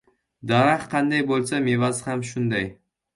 [0.51, 2.67] •Daraxt qanday bo‘lsa, mevasi ham shunday.